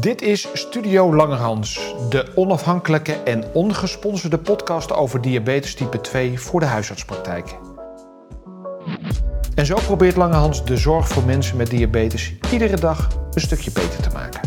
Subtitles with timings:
[0.00, 6.66] Dit is Studio Langerhans, de onafhankelijke en ongesponsorde podcast over diabetes type 2 voor de
[6.66, 7.58] huisartspraktijk.
[9.54, 14.02] En zo probeert Langerhans de zorg voor mensen met diabetes iedere dag een stukje beter
[14.02, 14.40] te maken.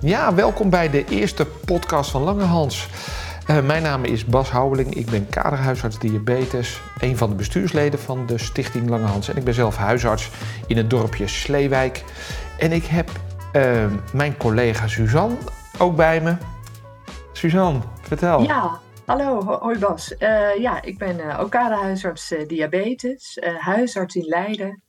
[0.00, 2.88] Ja, welkom bij de eerste podcast van Langerhans.
[3.50, 8.26] Uh, mijn naam is Bas Houweling, ik ben kaderhuisarts diabetes, een van de bestuursleden van
[8.26, 9.28] de Stichting Langehans.
[9.28, 10.30] En ik ben zelf huisarts
[10.66, 12.04] in het dorpje Sleewijk.
[12.58, 13.10] En ik heb
[13.52, 15.36] uh, mijn collega Suzanne
[15.78, 16.36] ook bij me.
[17.32, 18.42] Suzanne, vertel.
[18.42, 20.14] Ja, hallo, hoi Bas.
[20.18, 24.82] Uh, ja, ik ben ook kaderhuisarts diabetes, huisarts in Leiden.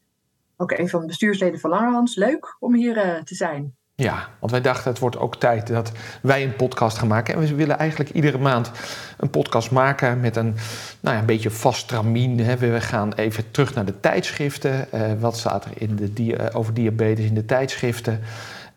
[0.57, 2.15] Ook een van de bestuursleden van Langehans.
[2.15, 3.77] Leuk om hier te zijn.
[4.01, 7.33] Ja, want wij dachten het wordt ook tijd dat wij een podcast gaan maken.
[7.33, 8.71] En we willen eigenlijk iedere maand
[9.17, 10.55] een podcast maken met een,
[10.99, 12.57] nou ja, een beetje vast tramien.
[12.57, 14.87] We gaan even terug naar de tijdschriften.
[14.93, 18.20] Uh, wat staat er in de over diabetes in de tijdschriften?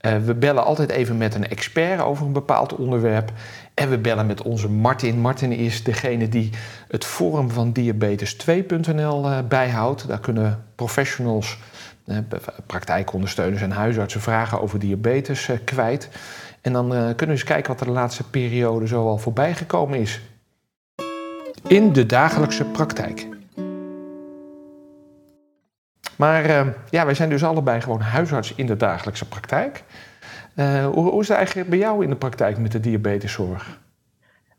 [0.00, 3.32] Uh, we bellen altijd even met een expert over een bepaald onderwerp.
[3.74, 5.18] En we bellen met onze Martin.
[5.18, 6.50] Martin is degene die
[6.88, 10.08] het forum van diabetes2.nl uh, bijhoudt.
[10.08, 11.58] Daar kunnen professionals
[12.66, 16.08] praktijkondersteuners en huisartsen vragen over diabetes eh, kwijt.
[16.60, 19.54] En dan eh, kunnen we eens kijken wat er de laatste periode zo al voorbij
[19.54, 20.20] gekomen is.
[21.66, 23.28] In de dagelijkse praktijk.
[26.16, 29.82] Maar uh, ja, wij zijn dus allebei gewoon huisarts in de dagelijkse praktijk.
[30.92, 33.80] Hoe, is het eigenlijk bij jou in de praktijk met de diabeteszorg?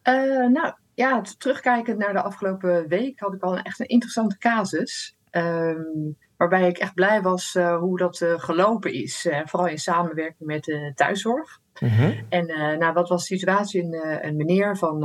[0.04, 4.38] Uh, nou ja, terugkijkend naar de afgelopen week had ik al een echt een interessante
[4.38, 5.18] casus.
[5.32, 9.26] Um, Waarbij ik echt blij was uh, hoe dat uh, gelopen is.
[9.26, 11.60] Uh, vooral in samenwerking met de thuiszorg.
[11.80, 12.26] Mm-hmm.
[12.30, 12.46] En
[12.80, 13.84] nou, wat was de situatie?
[13.84, 15.00] Een, een meneer van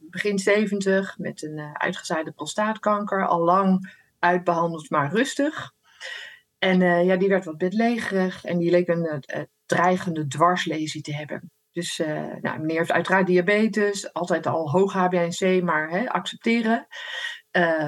[0.00, 3.26] begin 70 met een uitgezaaide prostaatkanker.
[3.26, 5.72] Al lang uitbehandeld, maar rustig.
[6.58, 9.24] En ja, die werd wat bedlegerig en die leek een
[9.66, 11.50] dreigende dwarslesie te hebben.
[11.72, 12.02] Dus
[12.40, 16.86] nou, meneer heeft uiteraard diabetes, altijd al hoog HbA1c, maar hè, accepteren.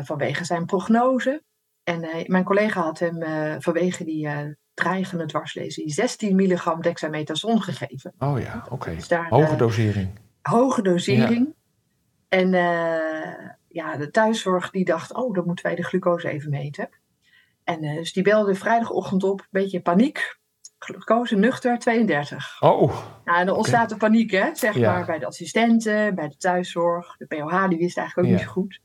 [0.05, 1.43] vanwege zijn prognose.
[1.84, 4.39] En uh, mijn collega had hem uh, vanwege die uh,
[4.75, 8.15] dreigende dwarslesie 16 milligram dexamethason gegeven.
[8.19, 8.72] Oh ja, oké.
[8.75, 8.95] Okay.
[8.95, 10.09] Dus hoge dosering.
[10.43, 11.47] Hoge dosering.
[11.47, 11.53] Ja.
[12.28, 12.50] En
[13.69, 16.89] ja, de thuiszorg die dacht, oh, dan moeten wij de glucose even meten.
[17.65, 20.39] En dus die belde vrijdagochtend op, een beetje in paniek.
[20.78, 22.56] Glucose nuchter 32.
[22.61, 22.81] Oh.
[23.25, 23.99] Nou, en dan ontstaat okay.
[23.99, 24.93] de paniek, hè, zeg ja.
[24.93, 27.17] maar, bij de assistenten, bij de thuiszorg.
[27.17, 28.39] De POH, die wist eigenlijk ook ja.
[28.41, 28.81] niet zo goed.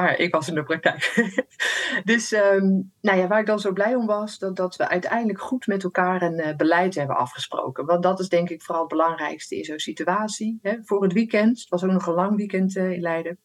[0.00, 1.32] Maar ik was in de praktijk.
[2.04, 5.40] dus um, nou ja, waar ik dan zo blij om was, dat, dat we uiteindelijk
[5.40, 7.86] goed met elkaar een uh, beleid hebben afgesproken.
[7.86, 10.58] Want dat is denk ik vooral het belangrijkste in zo'n situatie.
[10.62, 10.76] Hè.
[10.82, 13.38] Voor het weekend, het was ook nog een lang weekend uh, in Leiden.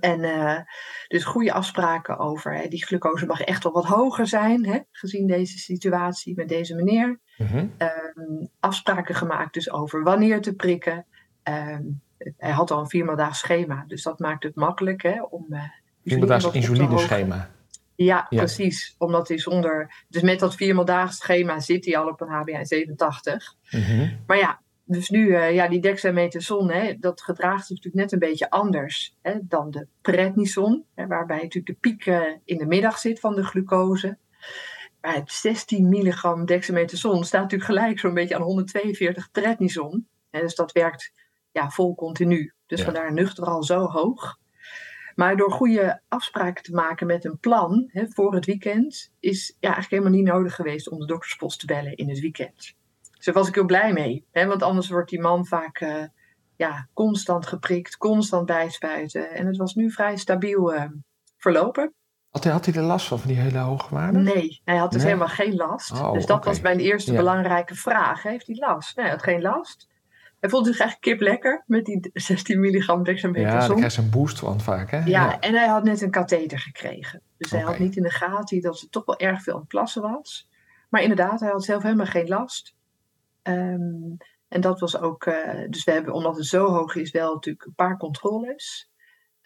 [0.00, 0.58] En uh,
[1.08, 2.54] dus goede afspraken over.
[2.54, 2.68] Hè.
[2.68, 7.20] Die glucose mag echt wel wat hoger zijn, hè, gezien deze situatie met deze meneer.
[7.36, 7.72] Mm-hmm.
[7.78, 11.06] Um, afspraken gemaakt dus over wanneer te prikken.
[11.48, 12.02] Um,
[12.36, 15.46] hij had al een viermaaldaags schema, dus dat maakt het makkelijk hè, om.
[15.48, 15.62] Uh,
[16.04, 17.50] viermaaldaags insulineschema.
[17.96, 18.94] Ja, ja, precies.
[18.98, 20.04] Omdat hij zonder.
[20.08, 23.54] Dus met dat viermaaldaags schema zit hij al op een HbA 87.
[23.70, 24.18] Mm-hmm.
[24.26, 28.28] Maar ja, dus nu, uh, ja, die dexamethason, hè, dat gedraagt zich natuurlijk net een
[28.28, 32.98] beetje anders hè, dan de prednison, hè, waarbij natuurlijk de piek uh, in de middag
[32.98, 34.18] zit van de glucose.
[35.00, 40.06] Maar het 16 milligram dexamethason staat natuurlijk gelijk zo'n beetje aan 142 prednison.
[40.30, 41.12] Hè, dus dat werkt
[41.54, 42.52] ja, vol continu.
[42.66, 42.84] Dus ja.
[42.84, 44.38] vandaar nuchter al zo hoog.
[45.14, 49.72] Maar door goede afspraken te maken met een plan hè, voor het weekend, is ja,
[49.72, 52.74] eigenlijk helemaal niet nodig geweest om de dokterspost te bellen in het weekend.
[53.16, 54.26] Dus daar was ik heel blij mee.
[54.30, 56.04] Hè, want anders wordt die man vaak uh,
[56.56, 59.30] ja, constant geprikt, constant bijspuiten.
[59.30, 60.84] En het was nu vrij stabiel uh,
[61.36, 61.94] verlopen.
[62.30, 64.22] Had hij, had hij er last van, van die hele hoge waarden?
[64.22, 65.12] Nee, hij had dus nee.
[65.12, 65.92] helemaal geen last.
[65.92, 66.52] Oh, dus dat okay.
[66.52, 67.18] was mijn eerste ja.
[67.18, 68.22] belangrijke vraag.
[68.22, 68.96] Heeft hij last?
[68.96, 69.88] Nee, hij had geen last.
[70.44, 73.60] Hij voelde zich echt kip lekker met die 16 milligram dexamethason.
[73.60, 74.98] Ja, daar krijg je een boost van vaak, hè?
[74.98, 77.20] Ja, ja, en hij had net een katheter gekregen.
[77.36, 79.68] Dus hij had niet in de gaten dat het toch wel erg veel aan het
[79.68, 80.48] plassen was.
[80.88, 82.74] Maar inderdaad, hij had zelf helemaal geen last.
[83.42, 84.16] Um,
[84.48, 85.26] en dat was ook...
[85.26, 85.34] Uh,
[85.68, 88.90] dus we hebben, omdat het zo hoog is, wel natuurlijk een paar controles.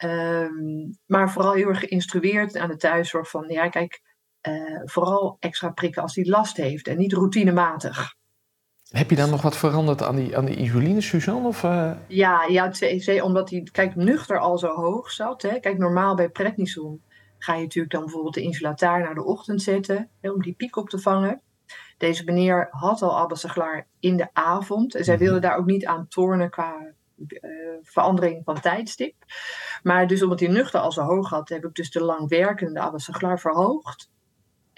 [0.04, 3.44] Um, maar vooral heel erg geïnstrueerd aan de thuiszorg van...
[3.48, 4.02] Ja, kijk,
[4.48, 8.16] uh, vooral extra prikken als hij last heeft en niet routinematig.
[8.88, 11.48] Heb je dan nog wat veranderd aan die, aan die insuline, Suzanne?
[11.48, 11.92] Of, uh...
[12.06, 15.42] Ja, ja, het CEC, omdat hij, kijk, nuchter al zo hoog zat.
[15.42, 15.60] Hè.
[15.60, 17.02] Kijk, normaal bij prednison
[17.38, 20.76] ga je natuurlijk dan bijvoorbeeld de insulataar naar de ochtend zetten, hè, om die piek
[20.76, 21.40] op te vangen.
[21.98, 24.94] Deze meneer had al abasaglar in de avond.
[24.94, 25.30] En zij mm-hmm.
[25.30, 27.50] wilde daar ook niet aan tornen qua uh,
[27.82, 29.14] verandering van tijdstip.
[29.82, 33.40] Maar dus omdat hij nuchter al zo hoog had, heb ik dus de langwerkende abasaglar
[33.40, 34.10] verhoogd.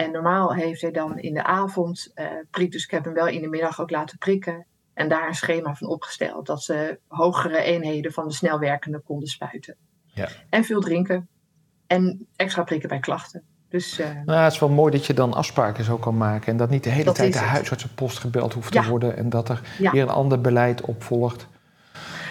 [0.00, 3.26] En normaal heeft hij dan in de avond uh, prik, dus ik heb hem wel
[3.26, 4.66] in de middag ook laten prikken.
[4.94, 6.46] En daar een schema van opgesteld.
[6.46, 9.76] Dat ze hogere eenheden van de snelwerkende konden spuiten.
[10.06, 10.28] Ja.
[10.50, 11.28] En veel drinken.
[11.86, 13.42] En extra prikken bij klachten.
[13.68, 16.52] Dus, uh, nou, het is wel mooi dat je dan afspraken zo kan maken.
[16.52, 19.16] En dat niet de hele tijd de huisartsenpost gebeld hoeft te worden.
[19.16, 21.46] En dat er weer een ander beleid opvolgt.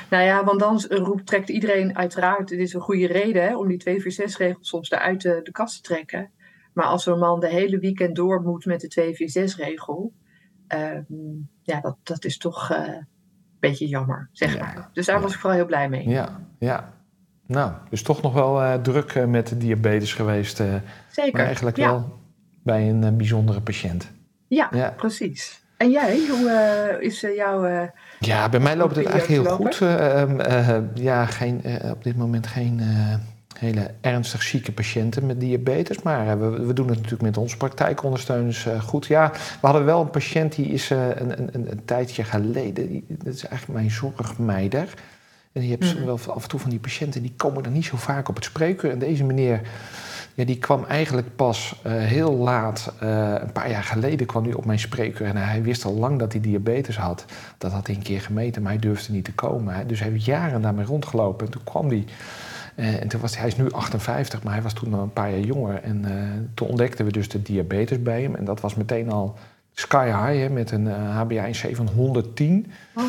[0.09, 3.67] Nou ja, want dan roept, trekt iedereen uiteraard, het is een goede reden hè, om
[3.67, 6.31] die 246-regel soms eruit de, de kast te trekken.
[6.79, 10.13] Maar als zo'n man de hele weekend door moet met de 246-regel,
[10.67, 11.03] ehm,
[11.63, 13.07] ja, dat, dat is toch uh, een
[13.59, 14.89] beetje jammer, zeg maar.
[14.93, 16.09] Dus daar was ik vooral heel blij mee.
[16.09, 16.93] Ja, ja.
[17.45, 20.57] Nou, dus toch nog wel uh, druk uh, met de diabetes geweest.
[21.09, 21.33] Zeker.
[21.33, 22.19] Maar eigenlijk wel
[22.63, 24.11] bij een bijzondere patiënt.
[24.47, 25.63] Ja, ja, precies.
[25.77, 27.89] En jij, hoe is jouw.
[28.19, 29.81] ja, bij mij loopt het eigenlijk heel goed.
[29.81, 31.61] Ehm, ja, geen,
[31.91, 32.81] op dit moment geen
[33.59, 36.01] hele ernstig zieke patiënten met diabetes.
[36.01, 39.05] Maar eh, we, we doen het natuurlijk met onze praktijkondersteuners uh, goed.
[39.05, 42.87] Ja, we hadden wel een patiënt die is uh, een, een, een, tijdje geleden.
[42.87, 44.93] Die, dat is eigenlijk mijn zorgmeider.
[45.51, 46.05] En je hebt mm.
[46.05, 48.43] wel af en toe van die patiënten die komen er niet zo vaak op het
[48.43, 48.91] spreken.
[48.91, 49.61] En deze meneer.
[50.33, 54.79] Ja, die kwam eigenlijk pas heel laat, een paar jaar geleden kwam hij op mijn
[54.79, 55.27] spreekuur.
[55.27, 57.25] En hij wist al lang dat hij diabetes had.
[57.57, 59.87] Dat had hij een keer gemeten, maar hij durfde niet te komen.
[59.87, 61.45] Dus hij heeft jaren daarmee rondgelopen.
[61.45, 62.05] En toen kwam hij
[62.79, 65.39] en toen was hij, is nu 58, maar hij was toen nog een paar jaar
[65.39, 65.83] jonger.
[65.83, 66.11] En uh,
[66.53, 68.35] toen ontdekten we dus de diabetes bij hem.
[68.35, 69.37] En dat was meteen al
[69.73, 72.71] sky high, hè, met een uh, eh, HbA1c van 110.
[72.93, 73.03] Oh.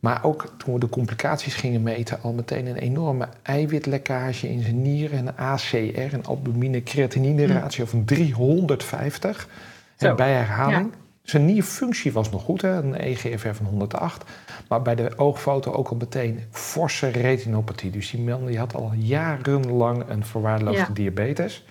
[0.00, 4.82] Maar ook toen we de complicaties gingen meten, al meteen een enorme eiwitlekkage in zijn
[4.82, 5.18] nieren.
[5.18, 9.48] Een ACR, een albumine-creatinine ratio van 350.
[9.96, 10.92] En bij herhaling.
[11.26, 12.70] Zijn nierfunctie was nog goed, hè?
[12.70, 14.24] een EGFR van 108.
[14.68, 17.90] Maar bij de oogfoto ook al meteen forse retinopathie.
[17.90, 21.64] Dus die man die had al jarenlang een verwaarloosde diabetes.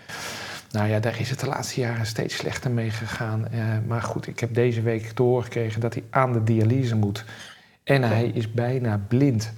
[0.72, 3.48] Nou ja, daar is het de laatste jaren steeds slechter mee gegaan.
[3.54, 7.26] Uh, maar goed, ik heb deze week doorgekregen dat hij aan de dialyse moet.
[7.84, 9.54] En hij is bijna blind.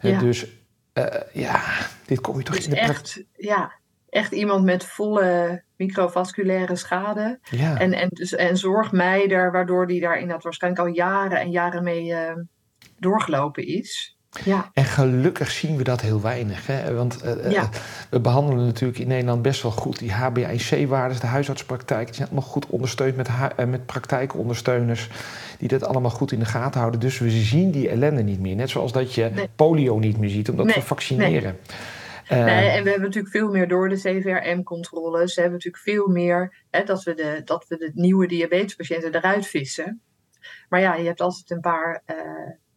[0.00, 0.18] Ja.
[0.18, 0.46] dus
[0.94, 1.62] uh, ja,
[2.06, 3.72] dit kom je toch dus in de echt, Ja,
[4.08, 7.38] echt iemand met volle microvasculaire schade.
[7.50, 7.78] Ja.
[7.78, 12.06] En, en, dus, en zorgmeider, waardoor die daar inderdaad waarschijnlijk al jaren en jaren mee
[12.06, 12.32] uh,
[12.98, 14.16] doorgelopen is.
[14.44, 14.70] Ja.
[14.72, 16.66] En gelukkig zien we dat heel weinig.
[16.66, 16.94] Hè?
[16.94, 17.68] Want uh, ja.
[18.10, 22.06] we behandelen natuurlijk in Nederland best wel goed die HbA1c-waardes, de huisartspraktijk.
[22.06, 23.28] Die zijn allemaal goed ondersteund met,
[23.68, 25.08] met praktijkondersteuners
[25.58, 27.00] die dat allemaal goed in de gaten houden.
[27.00, 28.56] Dus we zien die ellende niet meer.
[28.56, 31.56] Net zoals dat je polio niet meer ziet, omdat we vaccineren.
[31.66, 31.76] Nee.
[32.32, 35.34] Uh, nee, en we hebben natuurlijk veel meer door de CVRM-controles.
[35.34, 39.46] We hebben natuurlijk veel meer hè, dat, we de, dat we de nieuwe diabetespatiënten eruit
[39.46, 40.00] vissen.
[40.68, 42.16] Maar ja, je hebt altijd een paar uh,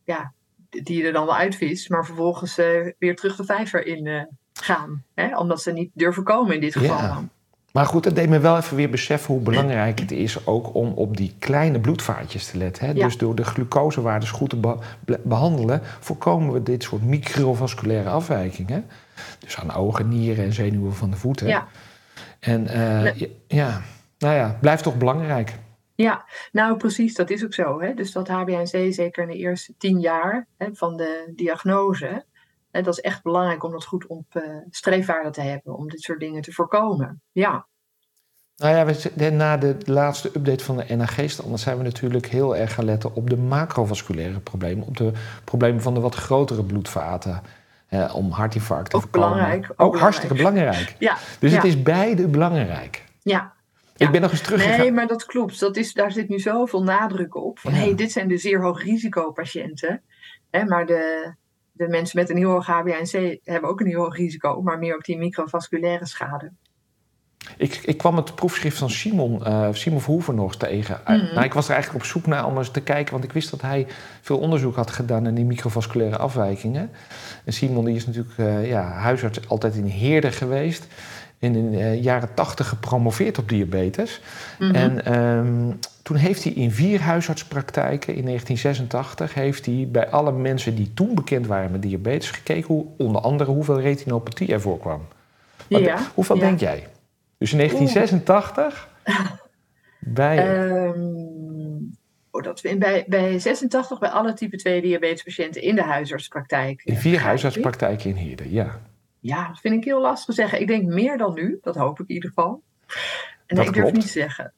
[0.04, 0.34] ja,
[0.70, 5.04] die je er dan wel uitvist, maar vervolgens uh, weer terug de vijver in gaan.
[5.14, 6.98] Hè, omdat ze niet durven komen in dit geval.
[6.98, 7.24] Ja.
[7.74, 10.94] Maar goed, dat deed me wel even weer beseffen hoe belangrijk het is ook om
[10.94, 12.86] op die kleine bloedvaatjes te letten.
[12.86, 12.94] Hè?
[12.94, 14.78] Dus door de glucosewaardes goed te
[15.24, 18.86] behandelen, voorkomen we dit soort microvasculaire afwijkingen.
[19.40, 21.48] Dus aan ogen, nieren en zenuwen van de voeten.
[21.48, 21.68] Ja.
[22.40, 23.16] En uh,
[23.48, 23.82] ja,
[24.18, 25.54] nou ja, blijft toch belangrijk.
[25.96, 27.82] Ja, nou precies, dat is ook zo.
[27.82, 27.94] Hè?
[27.94, 32.26] Dus dat HbA1c, zeker in de eerste tien jaar hè, van de diagnose,
[32.72, 36.02] hè, dat is echt belangrijk om dat goed op uh, streefwaarde te hebben, om dit
[36.02, 37.22] soort dingen te voorkomen.
[37.32, 37.68] Ja.
[38.56, 38.86] Nou ja,
[39.16, 43.16] we, na de laatste update van de NAG-standaard zijn we natuurlijk heel erg gaan letten
[43.16, 45.12] op de macrovasculaire problemen, op de
[45.44, 47.42] problemen van de wat grotere bloedvaten.
[47.94, 49.30] Uh, om hartinfarct te ook voorkomen.
[49.30, 50.96] Belangrijk, ook, ook hartstikke belangrijk.
[51.00, 53.04] Ja, dus het is beide belangrijk.
[53.22, 53.54] Ja.
[53.98, 54.80] Ik ben nog eens teruggegaan.
[54.80, 55.60] Nee, maar dat klopt.
[55.60, 57.60] Dat is, daar zit nu zoveel nadruk op.
[57.60, 60.02] Van, hey, dit zijn de zeer hoog risico patiënten.
[60.50, 61.34] Hè, maar de,
[61.72, 64.62] de mensen met een heel hoog HbA1c hebben ook een heel hoog risico.
[64.62, 66.52] Maar meer op die microvasculaire schade.
[67.58, 71.00] Ik, ik kwam het proefschrift van Simon, uh, Simon Verhoeven nog tegen.
[71.06, 73.32] Mm nou, ik was er eigenlijk op zoek naar om eens te kijken, want ik
[73.32, 73.88] wist dat hij
[74.22, 76.90] veel onderzoek had gedaan naar die microvasculaire afwijkingen.
[77.46, 80.88] En Simon die is natuurlijk uh, ja, huisarts altijd in Heerde geweest.
[81.40, 84.22] En in de uh, jaren tachtig gepromoveerd op diabetes.
[84.60, 84.76] Mm -hmm.
[84.76, 89.34] En um, toen heeft hij in vier huisartspraktijken in 1986...
[89.34, 92.68] heeft hij bij alle mensen die toen bekend waren met diabetes gekeken...
[92.68, 95.02] Hoe, onder andere hoeveel retinopathie er voorkwam.
[95.68, 96.42] Ja, hoeveel ja.
[96.42, 96.88] denk jij?
[97.38, 98.90] Dus in 1986
[100.00, 100.68] bij.
[100.68, 101.98] Um,
[102.32, 106.82] oh, dat we bij, bij 86 bij alle type 2 diabetespatiënten in de huisartspraktijk.
[106.84, 108.80] In vier huisartspraktijken in Heerden, ja.
[109.20, 110.62] Ja, dat vind ik heel lastig te zeggen.
[110.62, 112.62] Ik denk meer dan nu, dat hoop ik in ieder geval.
[113.46, 113.94] En dat ik durf klopt.
[113.94, 114.54] niet te zeggen.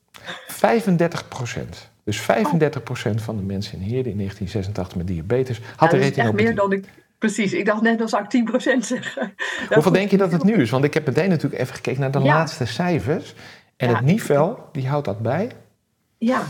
[0.48, 1.90] 35 procent.
[2.04, 6.04] Dus 35 procent van de mensen in Heerden in 1986 met diabetes had ja, een
[6.04, 6.46] retinopathie.
[6.46, 6.86] meer dan ik
[7.18, 9.36] Precies, ik dacht net, zou ik 10% zeggen.
[9.70, 10.70] Hoeveel denk je dat het nu is?
[10.70, 12.26] Want ik heb meteen natuurlijk even gekeken naar de ja.
[12.26, 13.36] laatste cijfers.
[13.78, 15.52] En het nivel, die houdt dat bij.
[16.18, 16.44] Ja,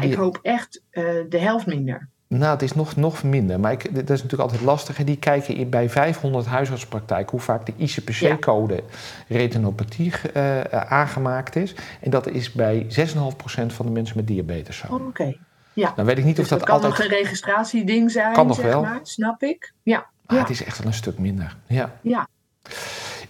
[0.00, 2.08] ik hoop echt uh, de helft minder.
[2.38, 3.60] Nou, het is nog, nog minder.
[3.60, 4.98] Maar ik, dat is natuurlijk altijd lastig.
[4.98, 8.82] En die kijken in, bij 500 huisartspraktijken hoe vaak de ICPC-code
[9.28, 11.74] retinopathie uh, aangemaakt is.
[12.00, 14.86] En dat is bij 6,5% van de mensen met diabetes zo.
[14.94, 15.36] Oh, Oké.
[15.74, 15.92] Ja.
[15.96, 16.94] Dan weet ik niet dus of dat, dat altijd...
[16.94, 18.82] kan nog een registratieding zijn, kan nog zeg wel.
[18.82, 19.00] maar.
[19.02, 19.72] Snap ik.
[19.82, 20.06] Ja.
[20.26, 20.42] Maar ja.
[20.42, 21.56] het is echt wel een stuk minder.
[21.66, 21.92] Ja.
[22.02, 22.28] ja.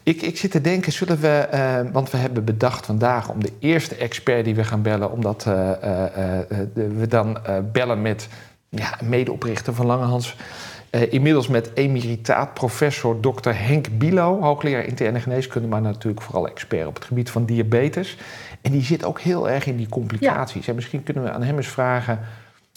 [0.02, 3.52] Ik, ik zit te denken, zullen we, uh, want we hebben bedacht vandaag om de
[3.58, 6.38] eerste expert die we gaan bellen, omdat uh, uh,
[6.72, 7.38] we dan
[7.72, 8.28] bellen met
[8.68, 10.36] ja, medeoprichter van Langehans.
[10.90, 13.50] inmiddels met emeritaat professor Dr.
[13.50, 18.16] Henk Bilo, hoogleraar interne geneeskunde, maar natuurlijk vooral expert op het gebied van diabetes.
[18.62, 20.62] En die zit ook heel erg in die complicaties.
[20.62, 20.68] Ja.
[20.68, 22.20] En misschien kunnen we aan hem eens vragen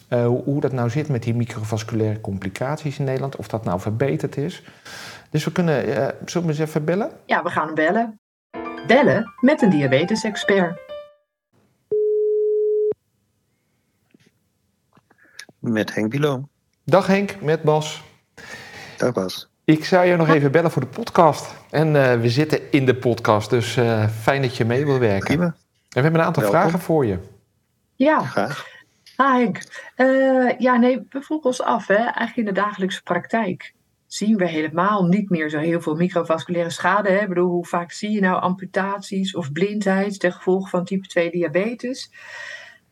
[0.10, 4.38] hoe, hoe dat nou zit met die microvasculaire complicaties in Nederland, of dat nou verbeterd
[4.38, 4.64] is.
[5.30, 7.12] Dus we kunnen, uh, zullen we eens even bellen?
[7.26, 8.20] Ja, we gaan hem bellen.
[8.88, 10.80] Bellen met een diabetes-expert.
[15.60, 16.48] Met Henk Bilo.
[16.84, 18.04] Dag Henk, met Bas.
[18.98, 19.50] Dag Bas.
[19.64, 21.56] Ik zou je nog even bellen voor de podcast.
[21.70, 25.38] En uh, we zitten in de podcast, dus uh, fijn dat je mee wil werken.
[25.38, 25.56] Prima.
[25.96, 26.60] En we hebben een aantal Welkom.
[26.62, 27.20] vragen voor je.
[27.96, 28.20] Ja.
[28.20, 28.68] Graag.
[29.16, 29.62] Ah, Henk.
[30.60, 33.74] ja, nee, we vroegen ons af, hè, eigenlijk in de dagelijkse praktijk
[34.08, 37.10] zien we helemaal niet meer zo heel veel microvasculaire schade.
[37.10, 37.22] Hè?
[37.22, 41.32] Ik bedoel, hoe vaak zie je nou amputaties of blindheid ten gevolge van type 2
[41.32, 42.12] diabetes?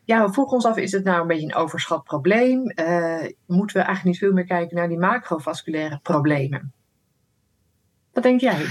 [0.04, 2.72] Ja, we vroegen ons af, is het nou een beetje een overschat probleem?
[2.74, 6.72] Uh, moeten we eigenlijk niet veel meer kijken naar die macrovasculaire problemen?
[8.12, 8.66] Wat denk jij?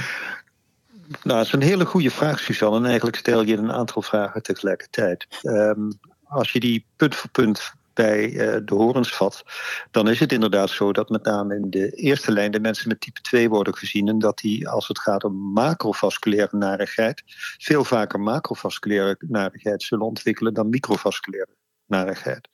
[1.07, 2.77] Nou, dat is een hele goede vraag, Suzanne.
[2.77, 5.27] En eigenlijk stel je een aantal vragen tegelijkertijd.
[5.41, 9.43] Um, als je die punt voor punt bij uh, de horens vat,
[9.91, 13.01] dan is het inderdaad zo dat met name in de eerste lijn de mensen met
[13.01, 17.23] type 2 worden gezien en dat die, als het gaat om macrovasculaire narigheid,
[17.57, 21.55] veel vaker macrovasculaire narigheid zullen ontwikkelen dan microvasculaire
[21.85, 22.49] narigheid.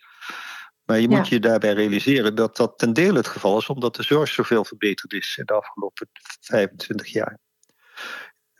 [0.85, 1.35] Maar je moet ja.
[1.35, 5.13] je daarbij realiseren dat dat ten dele het geval is, omdat de zorg zoveel verbeterd
[5.13, 7.37] is in de afgelopen 25 jaar.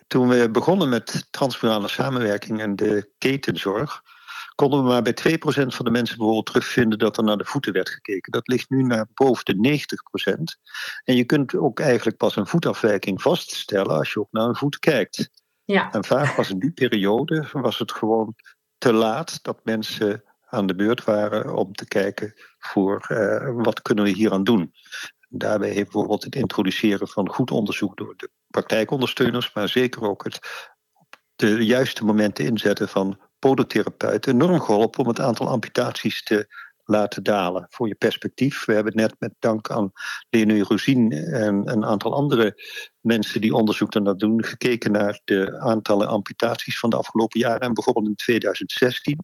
[0.10, 4.02] Toen we begonnen met transmurale samenwerking en de ketenzorg,
[4.56, 7.74] konden we maar bij 2% van de mensen bijvoorbeeld terugvinden dat er naar de voeten
[7.74, 8.32] werd gekeken.
[8.32, 9.80] Dat ligt nu naar boven de
[10.30, 10.34] 90%.
[11.04, 14.80] En je kunt ook eigenlijk pas een voetafwijking vaststellen als je ook naar een voet
[14.80, 15.30] kijkt.
[15.64, 15.92] Ja.
[15.92, 18.36] En vaak was in die periode was het gewoon
[18.78, 24.04] te laat dat mensen aan de beurt waren om te kijken voor uh, wat kunnen
[24.04, 24.74] we hier aan doen.
[25.30, 30.40] Daarbij heeft bijvoorbeeld het introduceren van goed onderzoek door de praktijkondersteuners, maar zeker ook het
[30.94, 36.48] op de juiste momenten inzetten van podotherapeuten enorm geholpen om het aantal amputaties te
[36.90, 37.66] laten dalen.
[37.70, 39.92] Voor je perspectief, we hebben net met dank aan
[40.30, 42.64] Lene Rosien en een aantal andere
[43.00, 47.60] mensen die onderzoek daarnaar doen, gekeken naar de aantallen amputaties van de afgelopen jaren.
[47.60, 49.18] En bijvoorbeeld in 2016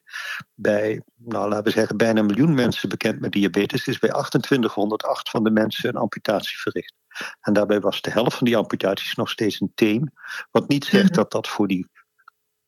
[0.54, 5.30] bij, nou laten we zeggen, bijna een miljoen mensen bekend met diabetes, is bij 2808
[5.30, 6.94] van de mensen een amputatie verricht.
[7.42, 10.12] En daarbij was de helft van die amputaties nog steeds een teen.
[10.52, 11.90] Wat niet zegt dat dat voor die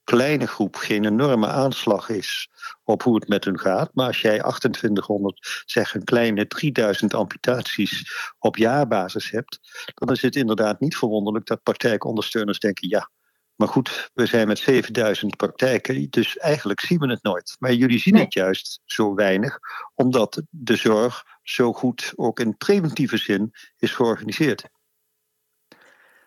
[0.04, 2.50] kleine groep geen enorme aanslag is
[2.84, 3.90] op hoe het met hun gaat.
[3.94, 9.60] Maar als jij 2800, zeg een kleine 3000 amputaties op jaarbasis hebt,
[9.94, 13.10] dan is het inderdaad niet verwonderlijk dat praktijkondersteuners denken: ja,
[13.58, 17.56] maar goed, we zijn met 7000 praktijken, dus eigenlijk zien we het nooit.
[17.60, 18.24] Maar jullie zien Nee.
[18.24, 19.60] het juist zo weinig,
[19.96, 24.64] omdat de zorg zo goed ook in preventieve zin is georganiseerd.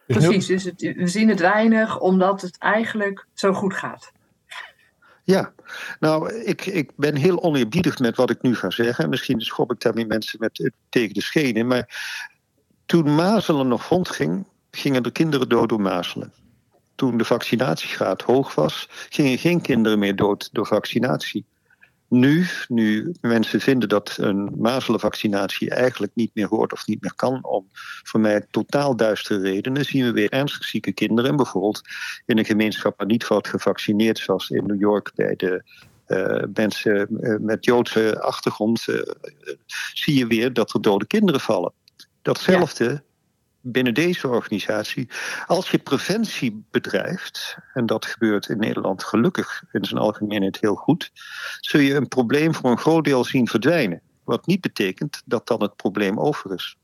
[0.07, 4.13] Precies, dus het, we zien het weinig omdat het eigenlijk zo goed gaat.
[5.25, 5.53] Ja,
[6.01, 9.09] nou, ik, ik ben heel oneerbiedig met wat ik nu ga zeggen.
[9.09, 11.67] Misschien schop ik daarmee mensen met, tegen de schenen.
[11.67, 11.99] Maar
[12.87, 16.33] toen mazelen nog rondging, gingen er kinderen dood door mazelen.
[17.01, 21.45] Toen de vaccinatiegraad hoog was, gingen geen kinderen meer dood door vaccinatie.
[22.09, 27.45] Nu, nu mensen vinden dat een mazelenvaccinatie eigenlijk niet meer hoort of niet meer kan,
[27.45, 27.69] om
[28.03, 31.31] voor mij totaal duistere redenen, zien we weer ernstig zieke kinderen.
[31.31, 31.81] En bijvoorbeeld
[32.27, 35.63] in een gemeenschap waar niet wordt gevaccineerd, zoals in New York bij de
[36.07, 38.97] eh, mensen eh, met Joodse achtergrond, eh,
[39.93, 41.73] zie je weer dat er dode kinderen vallen.
[42.23, 43.03] Datzelfde
[43.61, 45.09] binnen deze organisatie.
[45.47, 51.11] Als je preventie bedrijft, en dat gebeurt in Nederland gelukkig in zijn algemeenheid heel goed,
[51.61, 54.01] zul je een probleem voor een groot deel zien verdwijnen.
[54.25, 56.77] Wat niet betekent dat dan het probleem over is.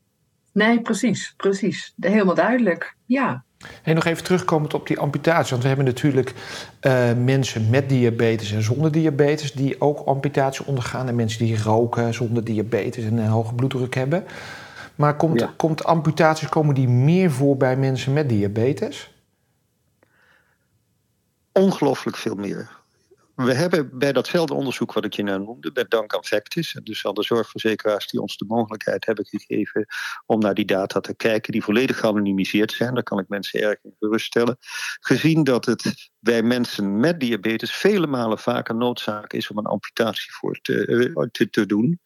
[0.53, 1.95] Nee, precies, precies.
[2.01, 2.97] Helemaal duidelijk.
[3.07, 3.45] Ja,
[3.83, 5.51] Hey, nog even terugkomend op die amputatie.
[5.51, 6.35] Want we hebben natuurlijk
[6.81, 11.09] eh, mensen met diabetes en zonder diabetes die ook amputatie ondergaan.
[11.09, 14.25] En mensen die roken zonder diabetes en een hoge bloeddruk hebben.
[14.97, 15.55] Maar komt, Ja.
[15.57, 19.11] komt amputaties komen die meer voor bij mensen met diabetes?
[21.57, 22.69] ongelooflijk veel meer.
[23.35, 27.15] We hebben bij datzelfde onderzoek wat ik je net noemde, bij Duncan Factis, dus al
[27.15, 29.87] de zorgverzekeraars die ons de mogelijkheid hebben gegeven
[30.27, 33.79] om naar die data te kijken, die volledig geanonimiseerd zijn, daar kan ik mensen erg
[33.83, 34.57] in geruststellen,
[35.01, 40.33] gezien dat het bij mensen met diabetes vele malen vaker noodzaak is om een amputatie
[40.33, 42.01] voor te, eh, te, te doen,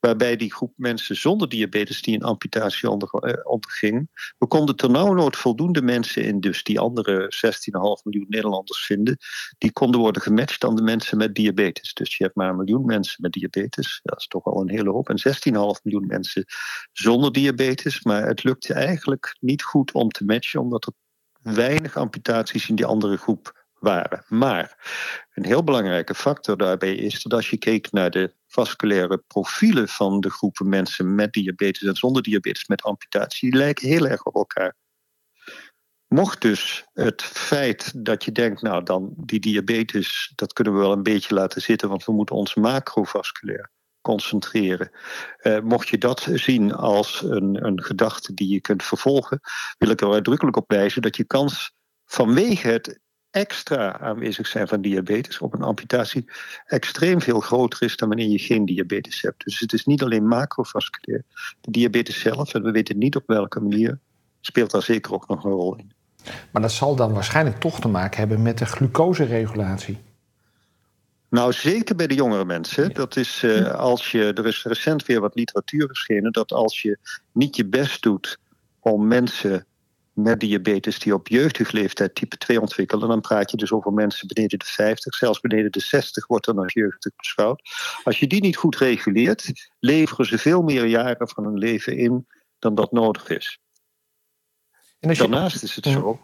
[0.00, 5.36] waarbij die groep mensen zonder diabetes die een amputatie onder, eh, onderging, we konden ternauwernood
[5.36, 9.16] voldoende mensen in, dus die andere 16,5 miljoen Nederlanders vinden,
[9.58, 11.94] die konden worden gematcht aan de mensen met diabetes.
[11.94, 14.00] Dus je hebt maar een miljoen mensen met diabetes.
[14.02, 15.08] Dat is toch al een hele hoop.
[15.08, 16.44] En 16,5 miljoen mensen
[16.92, 18.02] zonder diabetes.
[18.02, 20.92] Maar het lukte eigenlijk niet goed om te matchen, omdat er
[21.54, 23.65] weinig amputaties in die andere groep
[24.28, 24.76] Maar
[25.34, 30.20] een heel belangrijke factor daarbij is dat als je keek naar de vasculaire profielen van
[30.20, 34.34] de groepen mensen met diabetes en zonder diabetes met amputatie, die lijken heel erg op
[34.34, 34.74] elkaar.
[36.06, 40.92] Mocht dus het feit dat je denkt, nou dan die diabetes, dat kunnen we wel
[40.92, 44.90] een beetje laten zitten, want we moeten ons macrovasculair concentreren.
[45.36, 49.40] Eh, mocht je dat zien als een, een gedachte die je kunt vervolgen,
[49.78, 51.72] wil ik er uitdrukkelijk op wijzen dat je kans
[52.04, 53.00] vanwege het
[53.36, 56.24] extra aanwezig zijn van diabetes op een amputatie
[56.66, 59.44] extreem veel groter is dan wanneer je geen diabetes hebt.
[59.44, 61.22] Dus het is niet alleen macrovasculair.
[61.60, 63.98] De diabetes zelf, en we weten niet op welke manier,
[64.40, 65.92] speelt daar zeker ook nog een rol in.
[66.50, 69.98] Maar dat zal dan waarschijnlijk toch te maken hebben met de glucoseregulatie.
[71.28, 72.94] Nou, zeker bij de jongere mensen.
[72.94, 76.98] Dat is uh, als je, er is recent weer wat literatuur verschenen, dat als je
[77.32, 78.38] niet je best doet
[78.80, 79.66] om mensen
[80.16, 84.28] met diabetes die op jeugdige leeftijd type 2 ontwikkelen, dan praat je dus over mensen
[84.28, 87.62] beneden de 50, zelfs beneden de 60 wordt dan als jeugdig beschouwd.
[88.04, 92.26] Als je die niet goed reguleert, leveren ze veel meer jaren van hun leven in
[92.58, 93.58] dan dat nodig is.
[95.00, 95.16] En je...
[95.16, 96.20] Daarnaast is het zo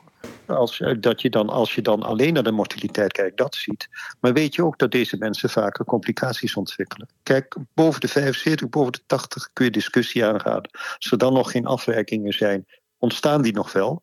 [0.47, 3.89] als, dat je dan, als je dan alleen naar de mortaliteit kijkt, dat ziet.
[4.21, 7.09] Maar weet je ook dat deze mensen vaker complicaties ontwikkelen.
[7.23, 10.71] Kijk, boven de 75, boven de 80 kun je discussie aanraden.
[10.73, 12.67] Als er dan nog geen afwijkingen zijn,
[13.03, 14.03] ontstaan die nog wel.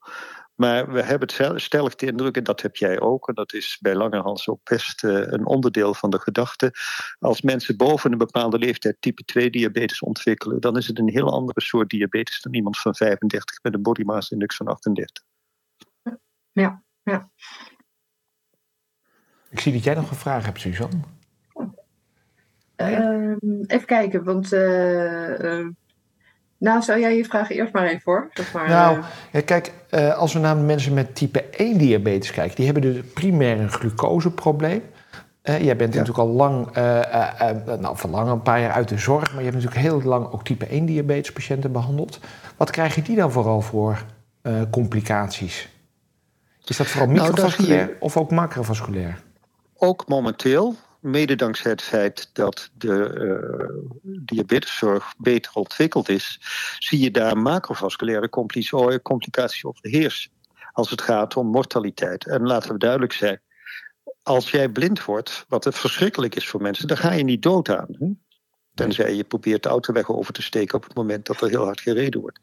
[0.55, 3.77] Maar we hebben het stellig de indruk, en dat heb jij ook, en dat is
[3.81, 6.73] bij Langerhans ook best eh, een onderdeel van de gedachte.
[7.19, 11.31] Als mensen boven een bepaalde leeftijd type 2 diabetes ontwikkelen, dan is het een heel
[11.31, 15.23] andere soort diabetes dan iemand van 35 met een body mass index van 38.
[16.51, 17.29] Ja, ja.
[19.49, 20.99] Ik zie dat jij nog een vraag hebt, Suzanne.
[22.77, 23.35] Uh,
[23.67, 25.67] even kijken, want uh,
[26.59, 28.29] nou, zou jij je vraag eerst maar even voor?
[28.53, 29.03] maar, nou, uh...
[29.31, 33.01] ja, kijk, uh, als we naar mensen met type 1 diabetes kijken, die hebben dus
[33.13, 34.81] primair een glucoseprobleem.
[35.43, 35.99] Uh, jij bent ja.
[35.99, 36.73] natuurlijk al lang,
[37.79, 40.31] nou, van lang een paar jaar uit de zorg, maar je hebt natuurlijk heel lang
[40.31, 42.19] ook type 1 diabetespatiënten behandeld.
[42.57, 44.05] Wat krijgen die dan vooral voor
[44.71, 45.69] complicaties?
[46.65, 49.21] Is dat vooral nou, microvasculair nou, of ook macrovasculair?
[49.77, 56.39] Ook momenteel mede dankzij het feit dat de uh, diabeteszorg beter ontwikkeld is,
[56.77, 58.29] zie je daar macrovasculaire
[59.01, 60.31] complicaties overheersen.
[60.71, 62.27] Als het gaat om mortaliteit.
[62.27, 63.41] En laten we duidelijk zijn,
[64.23, 67.69] als jij blind wordt, wat het verschrikkelijk is voor mensen, dan ga je niet dood
[67.69, 67.95] aan.
[67.99, 68.07] Hè?
[68.73, 71.81] Tenzij je probeert de autoweg over te steken op het moment dat er heel hard
[71.81, 72.39] gereden wordt.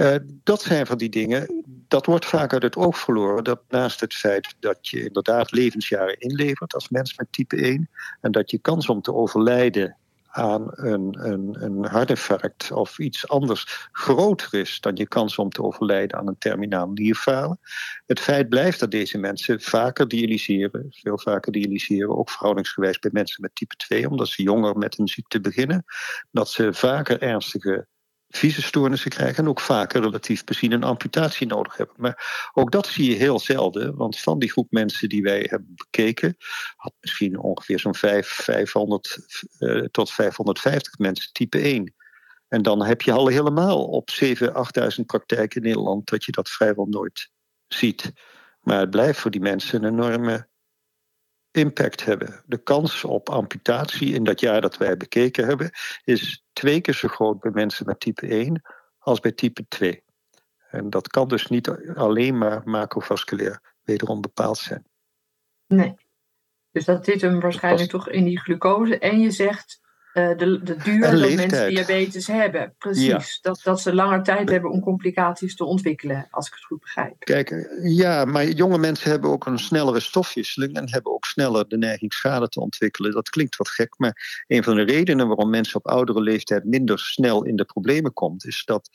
[0.00, 3.44] Uh, dat zijn van die dingen, dat wordt vaak uit het oog verloren.
[3.44, 8.32] Dat naast het feit dat je inderdaad levensjaren inlevert als mens met type 1 en
[8.32, 14.54] dat je kans om te overlijden aan een, een, een hartinfarct of iets anders groter
[14.60, 17.60] is dan je kans om te overlijden aan een terminaal nierfalen.
[18.06, 23.42] Het feit blijft dat deze mensen vaker dialyseren, veel vaker dialyseren, ook verhoudingsgewijs bij mensen
[23.42, 25.84] met type 2, omdat ze jonger met een ziekte beginnen,
[26.30, 27.86] dat ze vaker ernstige
[28.30, 31.94] visusstoornissen krijgen en ook vaker relatief bezien een amputatie nodig hebben.
[31.98, 35.74] Maar ook dat zie je heel zelden, want van die groep mensen die wij hebben
[35.74, 36.36] bekeken,
[36.76, 39.18] had misschien ongeveer zo'n 500
[39.58, 41.94] uh, tot 550 mensen type 1.
[42.48, 46.48] En dan heb je al helemaal op 7.000, 8.000 praktijken in Nederland dat je dat
[46.48, 47.30] vrijwel nooit
[47.68, 48.12] ziet.
[48.60, 50.48] Maar het blijft voor die mensen een enorme
[51.50, 52.42] impact hebben.
[52.46, 55.70] De kans op amputatie in dat jaar dat wij bekeken hebben,
[56.04, 58.62] is twee keer zo groot bij mensen met type 1
[58.98, 60.02] als bij type 2.
[60.70, 64.84] En dat kan dus niet alleen maar macrovasculair wederom bepaald zijn.
[65.66, 65.94] Nee.
[66.70, 68.98] Dus dat zit hem waarschijnlijk toch in die glucose.
[68.98, 69.79] En je zegt
[70.14, 72.74] uh, de, de duur dat mensen diabetes hebben.
[72.78, 73.38] Precies.
[73.40, 77.14] Dat, dat ze langer tijd hebben om complicaties te ontwikkelen, als ik het goed begrijp.
[77.18, 81.78] Kijk, ja, maar jonge mensen hebben ook een snellere stofwisseling en hebben ook sneller de
[81.78, 83.12] neiging schade te ontwikkelen.
[83.12, 86.98] Dat klinkt wat gek, maar een van de redenen waarom mensen op oudere leeftijd minder
[86.98, 88.90] snel in de problemen komt, is dat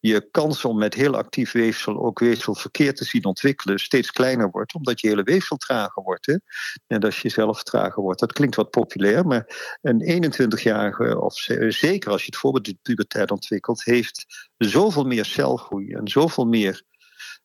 [0.00, 4.74] je kans om met heel actief weefsel ook weefselverkeer te zien ontwikkelen steeds kleiner wordt,
[4.74, 6.40] omdat je hele weefsel trager wordt.
[6.86, 8.20] En als je zelf trager wordt.
[8.20, 11.34] Dat klinkt wat populair, maar een 21-jarige, of
[11.68, 16.82] zeker als je het voor de puberteit ontwikkelt, heeft zoveel meer celgroei en zoveel meer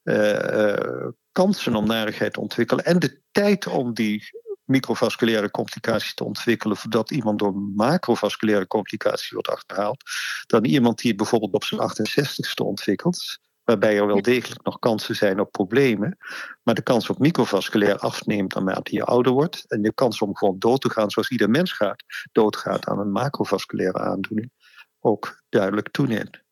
[0.03, 2.85] uh, kansen om narigheid te ontwikkelen.
[2.85, 4.23] En de tijd om die
[4.65, 10.03] microvasculaire complicaties te ontwikkelen voordat iemand door macrovasculaire complicaties wordt achterhaald,
[10.45, 15.15] dan iemand die het bijvoorbeeld op zijn 68ste ontwikkelt, waarbij er wel degelijk nog kansen
[15.15, 16.17] zijn op problemen,
[16.63, 20.59] maar de kans op microvasculair afneemt naarmate je ouder wordt en de kans om gewoon
[20.59, 24.51] dood te gaan zoals ieder mens gaat, doodgaat aan een macrovasculaire aandoening,
[24.99, 26.43] ook duidelijk toeneemt.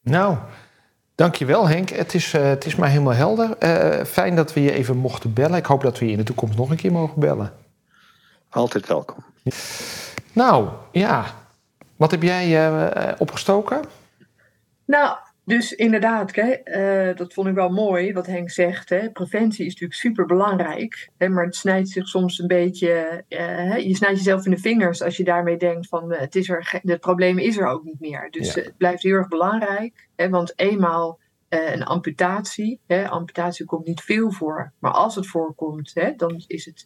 [0.00, 0.38] Nou,
[1.16, 3.56] Dankjewel Henk, het is, uh, het is mij helemaal helder.
[3.60, 5.58] Uh, fijn dat we je even mochten bellen.
[5.58, 7.52] Ik hoop dat we je in de toekomst nog een keer mogen bellen.
[8.50, 9.16] Altijd welkom.
[10.32, 11.24] Nou, ja.
[11.96, 13.84] Wat heb jij uh, opgestoken?
[14.84, 18.88] Nou, dus inderdaad, hè, dat vond ik wel mooi wat Henk zegt.
[18.88, 19.10] Hè.
[19.10, 21.08] Preventie is natuurlijk super belangrijk.
[21.16, 23.24] Hè, maar het snijdt zich soms een beetje.
[23.78, 27.00] je snijdt jezelf in de vingers als je daarmee denkt: van het, is er, het
[27.00, 28.28] probleem is er ook niet meer.
[28.30, 30.08] Dus het blijft heel erg belangrijk.
[30.16, 34.72] Hè, want eenmaal een amputatie, hè, amputatie komt niet veel voor.
[34.78, 36.84] Maar als het voorkomt, hè, dan is het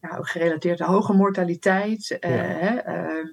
[0.00, 2.16] ja, ook gerelateerd aan hoge mortaliteit.
[2.20, 3.26] Hè, ehm,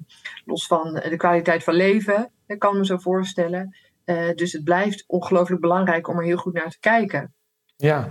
[0.45, 3.75] los van de kwaliteit van leven, hè, kan me zo voorstellen.
[4.09, 7.33] Uh, dus het blijft ongelooflijk belangrijk om er heel goed naar te kijken.
[7.75, 8.07] Ja,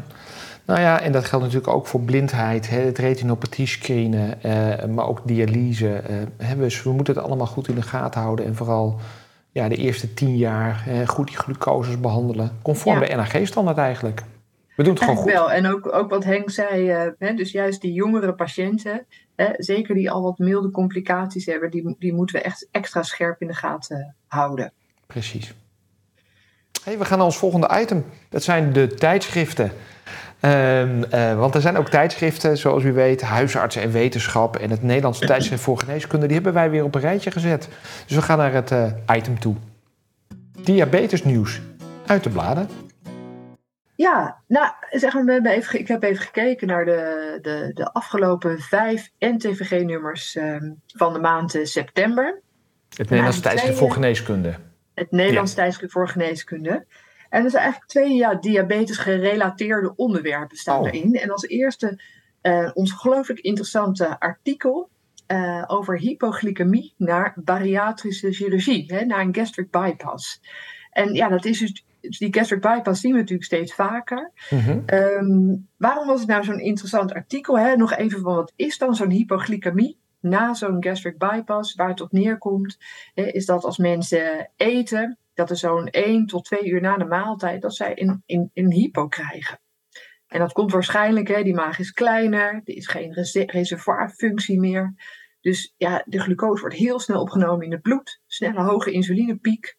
[0.64, 5.06] nou ja, en dat geldt natuurlijk ook voor blindheid, hè, het retinopathie screenen, uh, maar
[5.06, 6.02] ook dialyse.
[6.36, 9.00] Hè, dus we moeten het allemaal goed in de gaten houden en vooral
[9.52, 12.58] ja, de eerste tien jaar goed die glucoses behandelen.
[12.62, 13.06] Conform ja.
[13.06, 14.22] de NAG-standaard eigenlijk.
[14.76, 15.32] We doen het gewoon goed.
[15.32, 15.52] wel.
[15.52, 19.06] En ook, ook wat Henk zei, hè, dus juist die jongere patiënten,
[19.36, 23.40] hè, zeker die al wat milde complicaties hebben, die, die moeten we echt extra scherp
[23.40, 24.72] in de gaten houden.
[25.06, 25.54] Precies.
[26.86, 28.04] Hey, we gaan naar ons volgende item.
[28.28, 29.70] Dat zijn de tijdschriften.
[30.40, 34.82] Um, uh, want er zijn ook tijdschriften, zoals u weet, huisartsen en wetenschap en het
[34.82, 37.68] Nederlandse tijdschrift voor geneeskunde, die hebben wij weer op een rijtje gezet.
[38.06, 39.54] Dus we gaan naar het uh, item toe.
[40.60, 41.60] Diabetesnieuws
[42.06, 42.68] uit de bladen.
[43.94, 47.92] Ja, nou, zeg maar, we hebben even, ik heb even gekeken naar de, de, de
[47.92, 52.40] afgelopen vijf NTVG-nummers um, van de maand uh, september.
[52.88, 54.54] Het Nederlandse tijdschrift voor geneeskunde
[54.96, 55.56] het Nederlands ja.
[55.56, 56.86] tijdschrift voor geneeskunde.
[57.28, 60.86] En er zijn eigenlijk twee ja, diabetes gerelateerde onderwerpen staan oh.
[60.86, 61.14] erin.
[61.14, 62.00] En als eerste
[62.42, 64.88] uh, ons ongelooflijk interessante artikel
[65.28, 70.40] uh, over hypoglycemie naar bariatrische chirurgie, hè, naar een gastric bypass.
[70.90, 74.30] En ja, dat is dus, die gastric bypass zien we natuurlijk steeds vaker.
[74.50, 74.82] Mm -hmm.
[74.86, 77.58] um, waarom was het nou zo'n interessant artikel?
[77.58, 77.76] Hè?
[77.76, 79.98] Nog even van wat is dan zo'n hypoglycemie?
[80.28, 82.76] Na zo'n gastric bypass, waar het op neerkomt,
[83.14, 87.62] is dat als mensen eten, dat er zo'n 1 tot 2 uur na de maaltijd,
[87.62, 89.60] dat zij een, een, een hypo krijgen.
[90.26, 93.12] En dat komt waarschijnlijk, hè, die maag is kleiner, er is geen
[93.46, 94.94] reservoirfunctie meer.
[95.40, 99.76] Dus ja, de glucose wordt heel snel opgenomen in het bloed, snelle hoge insulinepiek.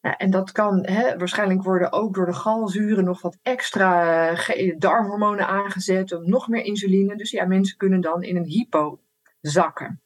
[0.00, 4.78] Ja, en dat kan hè, waarschijnlijk worden ook door de galzuren nog wat extra eh,
[4.78, 7.16] darmhormonen aangezet, nog meer insuline.
[7.16, 9.00] Dus ja, mensen kunnen dan in een hypo
[9.40, 10.00] zakken.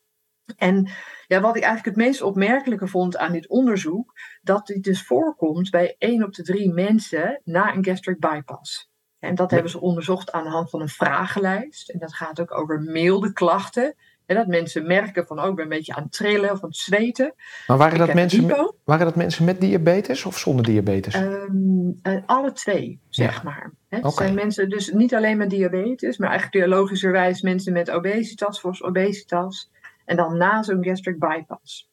[0.57, 0.89] En
[1.27, 5.71] ja, wat ik eigenlijk het meest opmerkelijke vond aan dit onderzoek, dat dit dus voorkomt
[5.71, 8.91] bij 1 op de 3 mensen na een gastric bypass.
[9.19, 11.91] En dat hebben ze onderzocht aan de hand van een vragenlijst.
[11.91, 13.97] En dat gaat ook over milde klachten.
[14.31, 16.69] En dat mensen merken van, oh, ik ben een beetje aan het trillen of aan
[16.69, 17.35] het zweten.
[17.67, 21.15] Maar waren, dat mensen, met, waren dat mensen met diabetes of zonder diabetes?
[21.15, 23.43] Um, uh, alle twee, zeg ja.
[23.43, 23.73] maar.
[23.89, 28.79] Het zijn mensen dus niet alleen met diabetes, maar eigenlijk logischerwijs mensen met obesitas, voor
[28.81, 29.71] obesitas.
[30.05, 31.91] En dan na zo'n gastric bypass.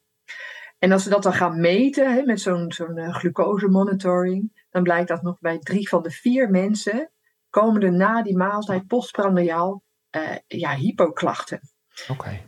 [0.79, 5.07] En als ze dat dan gaan meten met zo'n zo'n uh, glucose monitoring, dan blijkt
[5.07, 7.11] dat nog bij drie van de vier mensen
[7.49, 11.59] komen er na die maaltijd postprandiaal uh, ja, hypoklachten.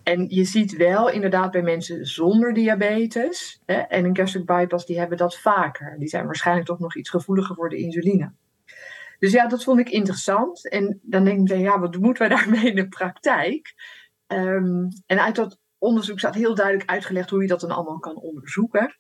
[0.04, 5.00] En je ziet wel inderdaad bij mensen zonder diabetes hè, en een gastric bypass, die
[5.00, 5.96] hebben dat vaker.
[6.00, 8.34] Die zijn waarschijnlijk toch nog iets gevoeliger voor de insuline.
[9.20, 10.70] Dus ja, dat vond ik interessant.
[10.70, 13.74] En dan denk ik, ja, wat moeten we daarmee in de praktijk?
[14.28, 18.16] Um, en uit dat onderzoek staat heel duidelijk uitgelegd hoe je dat dan allemaal kan
[18.16, 18.98] onderzoeken.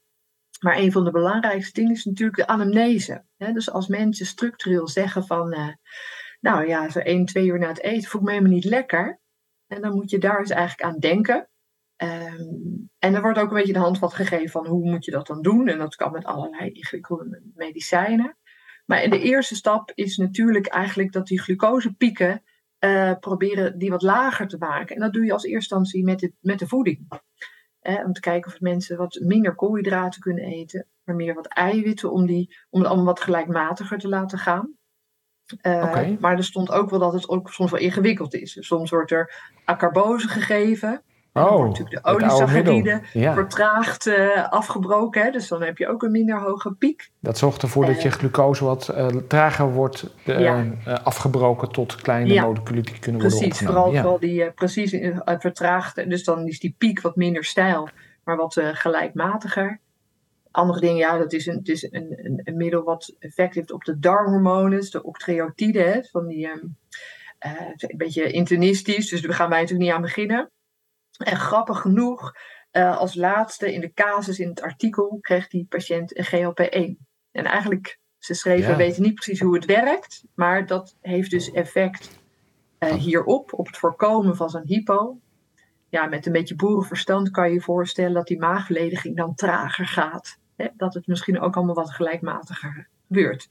[0.59, 3.23] Maar een van de belangrijkste dingen is natuurlijk de anamnese.
[3.37, 3.51] Hè?
[3.51, 5.67] Dus als mensen structureel zeggen van, uh,
[6.39, 9.19] nou ja, zo één, twee uur na het eten voel ik me helemaal niet lekker.
[9.69, 11.49] En dan moet je daar eens eigenlijk aan denken.
[12.03, 15.27] Um, en er wordt ook een beetje de handvat gegeven van hoe moet je dat
[15.27, 15.67] dan doen.
[15.67, 18.37] En dat kan met allerlei ingewikkelde medicijnen.
[18.85, 22.43] Maar de eerste stap is natuurlijk eigenlijk dat die glucosepieken
[22.79, 24.95] uh, proberen die wat lager te maken.
[24.95, 27.07] En dat doe je als eerste instantie met de, met de voeding.
[27.81, 32.25] om te kijken of mensen wat minder koolhydraten kunnen eten, maar meer wat eiwitten om,
[32.25, 34.78] die, om het allemaal wat gelijkmatiger te laten gaan.
[35.61, 38.57] Uh, Maar er stond ook wel dat het ook soms wel ingewikkeld is.
[38.59, 39.33] Soms wordt er
[39.65, 41.01] acarbose gegeven.
[41.33, 43.33] Oh, wordt natuurlijk de oliesaccharide ja.
[43.33, 45.23] vertraagd uh, afgebroken.
[45.23, 45.31] Hè?
[45.31, 47.11] Dus dan heb je ook een minder hoge piek.
[47.19, 48.93] Dat zorgt ervoor dat je glucose wat
[49.27, 50.61] trager wordt uh,
[51.03, 52.43] afgebroken tot kleine ja.
[52.43, 53.83] moleculen die kunnen precies, worden opgenomen.
[53.83, 56.09] Vooral, vooral die precies vertraagd.
[56.09, 57.89] Dus dan is die piek wat minder stijl,
[58.23, 59.79] maar wat gelijkmatiger.
[60.51, 63.71] Andere dingen, ja, dat is een, het is een, een, een, middel wat effect heeft
[63.71, 66.77] op de darmhormonen, de octreotide, van die um,
[67.39, 70.51] een beetje internistisch, dus daar gaan wij natuurlijk niet aan beginnen.
[71.17, 72.33] En grappig genoeg,
[72.71, 77.05] uh, als laatste in de casus in het artikel kreeg die patiënt een GLP-1.
[77.31, 78.77] En eigenlijk, ze schreven, ja.
[78.77, 82.19] weten niet precies hoe het werkt, maar dat heeft dus effect
[82.79, 85.19] uh, hierop, op het voorkomen van zo'n hypo.
[85.89, 90.37] Ja, met een beetje boerenverstand kan je je voorstellen dat die maagverlediging dan trager gaat.
[90.55, 90.67] Hè?
[90.77, 93.47] Dat het misschien ook allemaal wat gelijkmatiger gebeurt.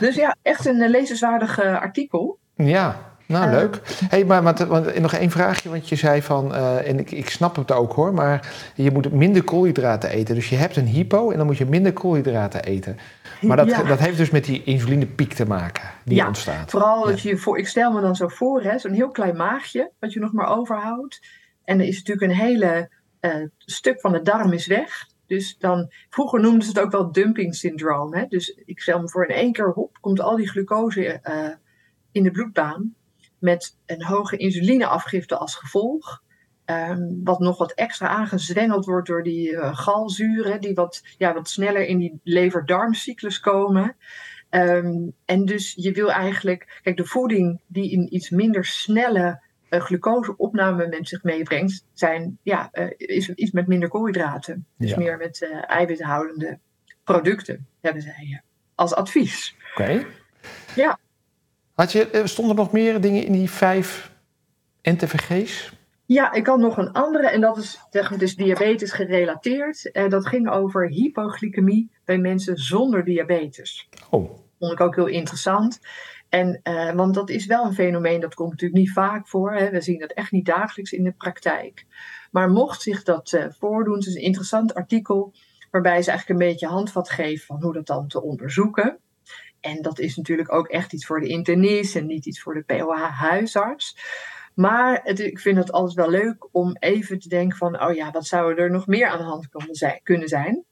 [0.00, 2.38] Dus ja, echt een lezenswaardig artikel.
[2.54, 3.80] Ja, nou, ehm, leuk.
[4.08, 4.66] hey, maar, maar,
[5.00, 8.14] nog één vraagje, want je zei van, uh, en ik, ik snap het ook hoor,
[8.14, 10.34] maar je moet minder koolhydraten eten.
[10.34, 12.98] Dus je hebt een hypo en dan moet je minder koolhydraten eten.
[13.40, 16.70] Maar dat, dat heeft dus met die insulinepiek te maken die ja, ontstaat.
[16.70, 20.12] Vooral dat je voor, ik stel me dan zo voor, zo'n heel klein maagje, wat
[20.12, 21.20] je nog maar overhoudt.
[21.68, 25.06] En er is natuurlijk een hele uh, stuk van de darm is weg.
[25.26, 28.14] Dus dan, vroeger noemden ze het ook wel dumping syndroom.
[28.14, 28.26] Hè?
[28.28, 31.48] Dus ik stel me voor, in één keer hop, komt al die glucose uh,
[32.12, 32.94] in de bloedbaan
[33.38, 36.22] met een hoge insulineafgifte als gevolg.
[36.64, 41.48] Um, wat nog wat extra aangezwengeld wordt door die uh, galzuren, die wat, ja, wat
[41.48, 43.96] sneller in die lever-darmcyclus komen.
[44.50, 50.86] Um, en dus je wil eigenlijk, kijk, de voeding die een iets minder snelle glucoseopname
[50.86, 54.66] met zich meebrengt, zijn, ja, uh, is iets met minder koolhydraten.
[54.78, 54.98] Dus ja.
[54.98, 56.58] meer met eiwithoudende
[57.04, 58.42] producten, hebben zij
[58.74, 59.56] als advies.
[59.70, 59.82] Oké.
[59.82, 60.06] Okay.
[60.74, 60.98] Ja.
[61.74, 64.12] Had je, eh, stonden er nog meer dingen in die vijf
[64.82, 65.72] NTVG's?
[66.06, 67.80] Ja, ik had nog een andere en dat is
[68.18, 69.90] dus diabetes gerelateerd.
[69.92, 73.88] Uh, dat ging over hypoglycemie bij mensen zonder diabetes.
[74.10, 74.30] Oh.
[74.58, 75.80] Vond ik ook heel interessant.
[76.28, 79.52] En, uh, want dat is wel een fenomeen, dat komt natuurlijk niet vaak voor.
[79.52, 79.70] Hè.
[79.70, 81.86] We zien dat echt niet dagelijks in de praktijk.
[82.30, 85.34] Maar mocht zich dat uh, voordoen, het is een interessant artikel
[85.70, 88.98] waarbij ze eigenlijk een beetje handvat geven van hoe dat dan te onderzoeken.
[89.60, 92.62] En dat is natuurlijk ook echt iets voor de internist en niet iets voor de
[92.62, 93.96] POH-huisarts.
[94.54, 98.26] Maar ik vind het altijd wel leuk om even te denken van, oh ja, wat
[98.26, 99.48] zou er nog meer aan de hand
[100.02, 100.64] kunnen zijn?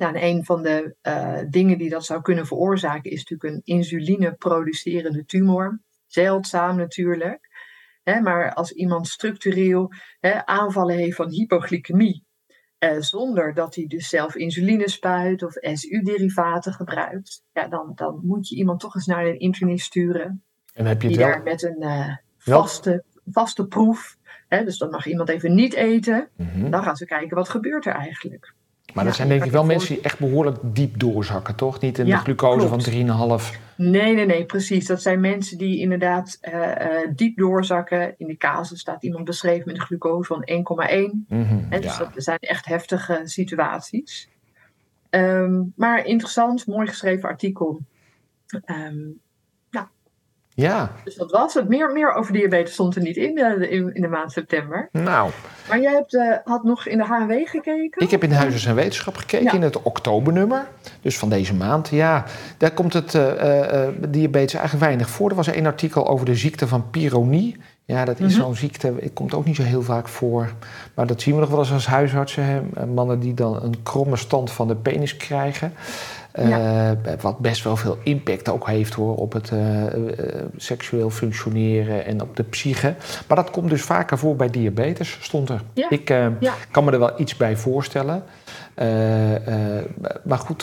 [0.00, 3.74] Nou, en een van de uh, dingen die dat zou kunnen veroorzaken is natuurlijk een
[3.76, 5.80] insuline-producerende tumor.
[6.06, 7.48] Zeldzaam natuurlijk.
[8.02, 12.24] Hè, maar als iemand structureel hè, aanvallen heeft van hypoglycemie,
[12.78, 18.48] uh, zonder dat hij dus zelf insuline spuit of SU-derivaten gebruikt, ja, dan, dan moet
[18.48, 20.42] je iemand toch eens naar een internist sturen.
[20.74, 21.26] En heb je die wel...
[21.26, 24.16] daar met een uh, vaste, vaste proef,
[24.48, 26.70] hè, dus dan mag iemand even niet eten, mm -hmm.
[26.70, 28.54] dan gaan ze kijken wat gebeurt er eigenlijk.
[28.94, 31.80] Maar dat zijn denk ik wel mensen die echt behoorlijk diep doorzakken, toch?
[31.80, 32.84] Niet in de glucose klopt.
[32.84, 33.58] van 3,5.
[33.76, 34.86] Nee, nee, nee, precies.
[34.86, 38.14] Dat zijn mensen die inderdaad uh, uh, diep doorzakken.
[38.18, 41.26] In de casus staat iemand beschreven met een glucose van 1,1.
[41.28, 41.98] Mm -hmm, dus ja.
[41.98, 44.28] dat zijn echt heftige situaties.
[45.10, 47.80] Um, maar interessant, mooi geschreven artikel.
[48.66, 49.20] Um,
[50.60, 50.90] ja.
[51.04, 51.68] Dus dat was het.
[51.68, 54.88] Meer, meer over diabetes stond er niet in, uh, in, in, de maand september.
[54.92, 55.30] Nou.
[55.68, 58.02] Maar jij hebt, uh, had nog in de HNW gekeken?
[58.02, 59.52] Ik heb in de Huisarts en Wetenschap gekeken, ja.
[59.52, 60.66] in het oktobernummer.
[61.00, 61.88] Dus van deze maand.
[61.88, 62.24] Ja,
[62.56, 65.30] daar komt het uh, diabetes eigenlijk weinig voor.
[65.30, 67.56] Er was één artikel over de ziekte van Peyronie.
[67.90, 68.40] Ja, dat is mm -hmm.
[68.40, 70.52] zo'n ziekte, het komt ook niet zo heel vaak voor.
[70.94, 72.44] Maar dat zien we nog wel eens als huisartsen.
[72.44, 72.86] Hè?
[72.86, 75.72] Mannen die dan een kromme stand van de penis krijgen.
[76.34, 76.90] Ja.
[76.90, 80.14] Uh, wat best wel veel impact ook heeft hoor, op het uh, uh,
[80.56, 82.94] seksueel functioneren en op de psyche.
[83.28, 85.62] Maar dat komt dus vaker voor bij diabetes, stond er.
[85.72, 85.90] Ja.
[85.90, 86.54] Ik ja.
[86.70, 88.22] kan me er wel iets bij voorstellen.
[90.22, 90.62] maar goed,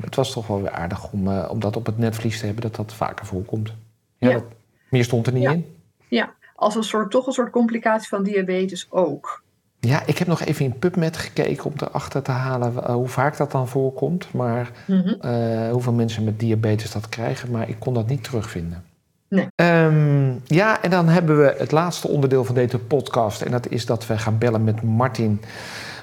[0.00, 2.76] het was toch wel weer aardig om, om dat op het netvlies te hebben, dat
[2.76, 3.72] dat vaker voorkomt.
[4.18, 4.44] Ja, dat,
[4.88, 5.66] meer stond er niet in.
[6.08, 6.32] Ja,
[6.64, 9.42] als een soort, toch een soort complicatie van diabetes ook.
[9.80, 13.50] Ja, ik heb nog even in PubMed gekeken om erachter te halen hoe vaak dat
[13.50, 14.32] dan voorkomt.
[14.32, 15.30] Maar mm -hmm.
[15.30, 17.50] uh, hoeveel mensen met diabetes dat krijgen.
[17.50, 18.84] Maar ik kon dat niet terugvinden.
[19.28, 19.48] Nee.
[19.56, 23.42] Um, ja, en dan hebben we het laatste onderdeel van deze podcast.
[23.42, 25.40] En dat is dat we gaan bellen met Martin.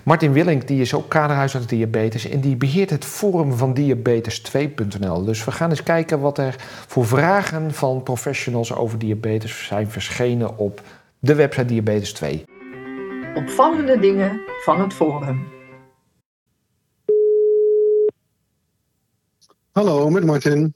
[0.04, 2.30] Martin Willink, die is ook kaderhuisarts diabetes.
[2.30, 5.24] En die beheert het forum van diabetes2.nl.
[5.24, 6.56] Dus we gaan eens kijken wat er
[6.88, 10.82] voor vragen van professionals over diabetes zijn verschenen op
[11.20, 12.44] de website Diabetes 2.
[13.36, 15.48] opvallende dingen van het Forum.
[19.72, 20.74] Hallo, met Martin.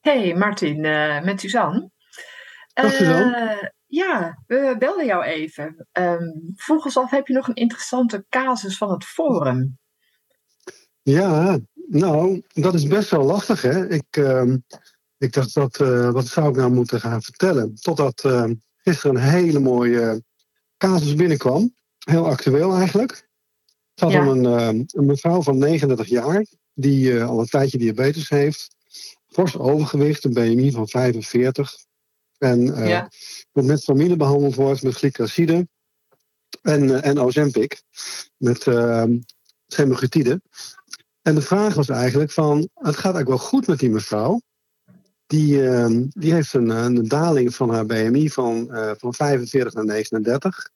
[0.00, 1.90] Hey Martin, uh, met Suzanne.
[2.74, 3.58] Dag Suzanne.
[3.62, 5.86] Uh, ja, we belden jou even.
[5.92, 9.78] Um, vroeg ons af, heb je nog een interessante casus van het Forum?
[11.02, 13.88] Ja, nou, dat is best wel lastig, hè.
[13.88, 14.54] Ik, uh,
[15.18, 17.74] ik dacht, dat, uh, wat zou ik nou moeten gaan vertellen?
[17.74, 20.22] Totdat uh, gisteren een hele mooie
[20.76, 21.74] casus binnenkwam.
[21.98, 23.10] Heel actueel eigenlijk.
[23.10, 24.28] Het gaat ja.
[24.28, 24.44] om een,
[24.92, 28.76] een, mevrouw van 39 jaar, die al een tijdje diabetes heeft.
[29.26, 31.86] Fors overgewicht, een BMI van 45.
[32.38, 33.10] En ja.
[33.52, 35.68] met familie behandeld wordt met glycoside
[36.62, 37.82] en, en Ozempic.
[38.36, 38.66] Met
[39.66, 40.40] semaglutide.
[41.22, 44.40] En de vraag was eigenlijk van, het gaat eigenlijk wel goed met die mevrouw.
[45.26, 49.84] Die, uh, die heeft een, een, daling van haar BMI van, uh, van 45 naar
[49.84, 50.70] 39.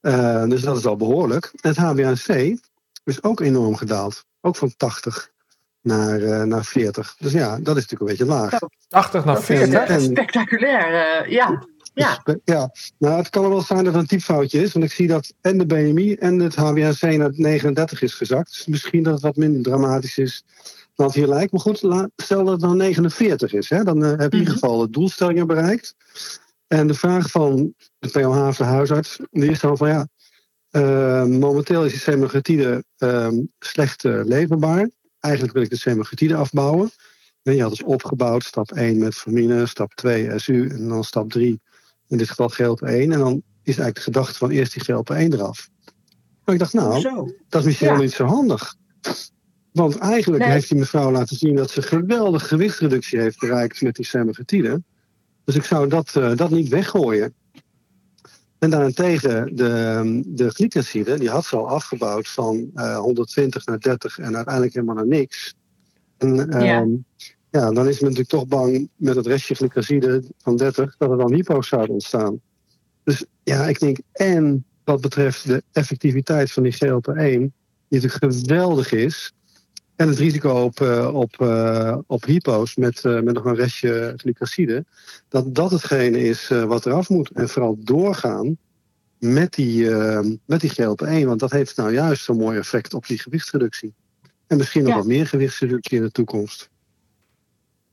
[0.00, 1.52] Uh, dus dat is al behoorlijk.
[1.60, 2.60] En het HbA1c
[3.04, 4.24] is ook enorm gedaald.
[4.40, 5.30] Ook van 80
[5.82, 7.16] naar, uh, naar 40.
[7.18, 8.58] Dus ja, dat is natuurlijk een beetje laag.
[8.88, 9.88] 80 naar 40?
[9.88, 11.66] En, spectaculair, ja.
[11.94, 12.22] Ja.
[12.44, 15.34] ja, nou het kan wel zijn dat het een typfoutje is, want ik zie dat
[15.40, 18.48] en de BMI en het HbA1c naar 39 is gezakt.
[18.48, 20.44] Dus misschien dat het wat minder dramatisch is
[20.94, 21.52] dan het hier lijkt.
[21.52, 21.78] Maar goed,
[22.16, 24.90] stel dat het nou 49 is, hè, dan uh, heb je in ieder geval de
[24.90, 25.94] doelstellingen bereikt.
[26.66, 30.08] En de vraag van de PLH of de huisarts, die is dan van ja,
[30.70, 34.88] uh, momenteel is die semaglutide uh, slecht leverbaar.
[35.22, 36.90] Eigenlijk wil ik de semaglutide afbouwen.
[37.42, 41.30] En je had dus opgebouwd, stap 1 met formine, stap 2 SU en dan stap
[41.30, 41.60] 3
[42.08, 42.86] in dit geval GLP-1.
[42.86, 45.68] En dan is eigenlijk de gedachte van eerst die GLP-1 eraf.
[46.44, 47.02] Maar ik dacht, nou,
[47.48, 47.92] dat is misschien ja.
[47.92, 48.76] wel niet zo handig.
[49.72, 50.52] Want eigenlijk nee.
[50.52, 54.82] heeft die mevrouw laten zien dat ze geweldige gewichtsreductie heeft bereikt met die semaglutide.
[55.44, 57.34] Dus ik zou dat, uh, dat niet weggooien.
[58.62, 64.18] En daarentegen, de, de glycoside, die had ze al afgebouwd van uh, 120 naar 30
[64.18, 65.54] en uiteindelijk helemaal naar niks.
[66.18, 66.80] En ja.
[66.80, 67.04] Um,
[67.50, 71.16] ja, dan is men natuurlijk toch bang met het restje glycoside van 30 dat er
[71.16, 72.40] dan hypo's zouden ontstaan.
[73.04, 77.50] Dus ja, ik denk, en wat betreft de effectiviteit van die GLP-1, die
[77.88, 79.32] natuurlijk geweldig is,
[79.96, 84.12] en het risico op, uh, op, uh, op hypo's met, uh, met nog een restje
[84.16, 84.84] glycoside,
[85.28, 87.30] dat dat hetgene is wat eraf moet.
[87.30, 88.56] En vooral doorgaan
[89.18, 89.90] met die,
[90.44, 93.94] met die GLP-1, want dat heeft nou juist zo'n mooi effect op die gewichtsreductie.
[94.46, 94.96] En misschien nog ja.
[94.96, 96.70] wat meer gewichtsreductie in de toekomst.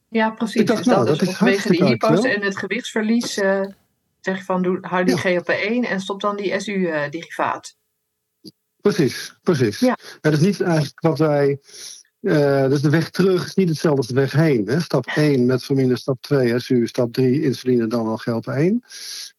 [0.09, 0.65] Ja, precies.
[0.65, 3.61] Dacht, dus nou, dat, is vanwege die hypo's en het gewichtsverlies uh,
[4.21, 5.41] zeg je van doe, hou die ja.
[5.41, 7.77] GLP-1 en stop dan die SU-derivaat.
[8.81, 9.79] Precies, precies.
[9.79, 9.97] Ja.
[10.21, 11.59] Het is niet eigenlijk wat wij.
[12.21, 14.67] Uh, dus de weg terug is niet hetzelfde als de weg heen.
[14.67, 14.79] Hè?
[14.79, 18.85] Stap 1 met formine, stap 2 SU, stap 3 insuline, dan wel GLP-1.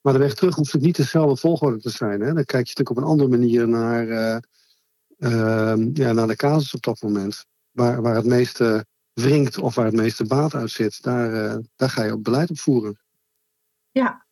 [0.00, 2.20] Maar de weg terug hoeft het niet dezelfde volgorde te zijn.
[2.20, 2.26] Hè?
[2.26, 4.37] Dan kijk je natuurlijk op een andere manier naar, uh,
[5.18, 7.46] uh, ja, naar de casus op dat moment.
[7.70, 11.90] Waar, waar het meeste wringt of waar het meeste baat uit zit, daar, uh, daar
[11.90, 13.00] ga je op beleid op voeren.
[13.90, 14.26] Ja,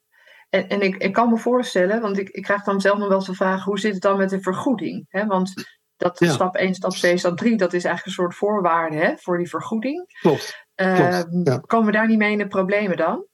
[0.48, 3.16] en, en ik, ik kan me voorstellen, want ik, ik krijg dan zelf nog wel
[3.16, 5.06] eens de vraag: hoe zit het dan met de vergoeding?
[5.28, 5.52] Want
[5.96, 6.32] dat ja.
[6.32, 9.48] stap 1, stap 2, stap 3, dat is eigenlijk een soort voorwaarde hè, voor die
[9.48, 10.18] vergoeding.
[10.20, 10.66] Klopt.
[10.76, 11.58] Uh, Klopt ja.
[11.58, 13.26] Komen we daar niet mee in de problemen dan?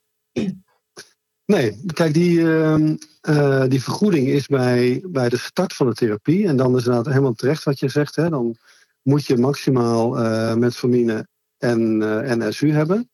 [1.47, 2.95] Nee, kijk, die, uh,
[3.29, 6.47] uh, die vergoeding is bij, bij de start van de therapie.
[6.47, 8.17] En dan is inderdaad helemaal terecht wat je zegt.
[8.17, 8.57] Hè, dan
[9.03, 11.27] moet je maximaal uh, metformine
[11.65, 13.11] en, en SU hebben.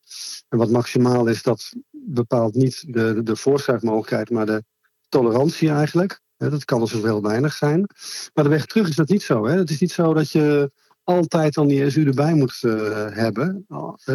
[0.48, 4.64] En wat maximaal is, dat bepaalt niet de, de, voorschrijfmogelijkheid, maar de
[5.08, 6.20] tolerantie eigenlijk.
[6.36, 7.86] Dat kan dus heel weinig zijn.
[8.34, 9.46] Maar de weg terug is dat niet zo.
[9.46, 9.56] Hè?
[9.56, 10.70] Het is niet zo dat je
[11.04, 13.64] altijd dan die SU erbij moet uh, hebben.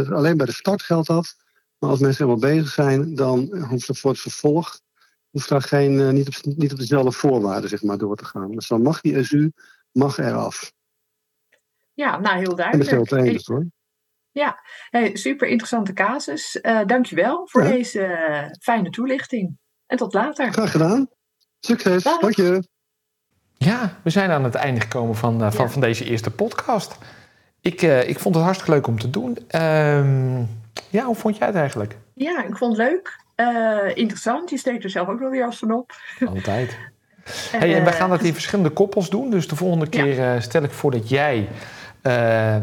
[0.09, 1.35] Alleen bij de start geldt dat.
[1.79, 4.79] Maar als mensen helemaal bezig zijn, dan hoeft het voor het vervolg
[5.35, 8.51] hoeft daar geen, niet, op, niet op dezelfde voorwaarden zeg maar, door te gaan.
[8.51, 9.51] Dus dan mag die SU
[9.91, 10.71] mag eraf.
[11.93, 12.89] Ja, nou heel duidelijk.
[12.89, 13.65] En dat geldt enig, hoor.
[14.35, 16.59] Ja, hey, super interessante casus.
[16.61, 17.69] Uh, dankjewel voor ja.
[17.69, 19.57] deze uh, fijne toelichting.
[19.85, 20.53] En tot later.
[20.53, 21.09] Graag gedaan.
[21.59, 22.03] Succes.
[22.03, 22.19] Dag.
[22.19, 22.67] Dank je.
[23.57, 25.71] Ja, we zijn aan het einde gekomen van, uh, van, ja.
[25.71, 26.97] van deze eerste podcast.
[27.61, 29.37] Ik, ik vond het hartstikke leuk om te doen.
[29.61, 30.49] Um,
[30.89, 31.97] ja, hoe vond jij het eigenlijk?
[32.13, 33.19] Ja, ik vond het leuk.
[33.95, 34.49] interessant.
[34.49, 35.95] Je steekt er zelf ook wel weer als van op.
[36.25, 36.77] Altijd.
[37.51, 39.29] Hey, en wij gaan dat in verschillende koppels doen.
[39.29, 40.39] Dus de volgende keer ja.
[40.39, 41.47] stel ik voor dat jij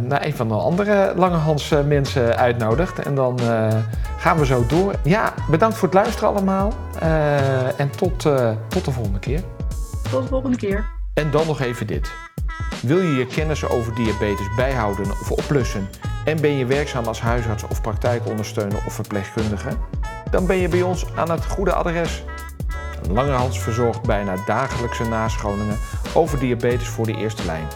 [0.01, 2.99] naar een van de andere Langehans mensen uitnodigt.
[2.99, 3.69] En dan uh,
[4.19, 4.95] gaan we zo door.
[5.05, 6.73] Ja, bedankt voor het luisteren allemaal.
[7.77, 8.21] En tot,
[8.69, 9.41] tot de volgende keer.
[10.11, 10.85] Tot de volgende keer.
[11.15, 12.13] En dan nog even dit.
[12.83, 15.89] Wil je je kennis over diabetes bijhouden of oplussen?
[16.25, 19.69] En ben je werkzaam als huisarts of praktijkondersteuner of verpleegkundige?
[20.31, 22.25] Dan ben je bij ons aan het goede adres.
[23.11, 25.79] Langerhans verzorgt bijna dagelijkse nascholingen
[26.15, 27.67] over diabetes voor de eerste lijn.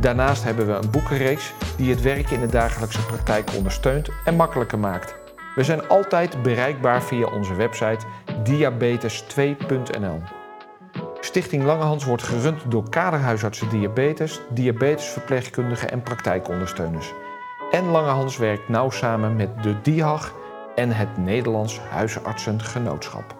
[0.00, 4.78] Daarnaast hebben we een boekenreeks die het werk in de dagelijkse praktijk ondersteunt en makkelijker
[4.78, 5.14] maakt.
[5.54, 8.06] We zijn altijd bereikbaar via onze website
[8.44, 10.22] diabetes2.nl.
[11.20, 17.12] Stichting Langehans wordt gerund door kaderhuisartsen diabetes, diabetesverpleegkundigen en praktijkondersteuners.
[17.70, 20.34] En Langehans werkt nauw samen met de DIHAG
[20.74, 23.37] en het Nederlands Huisartsengenootschap.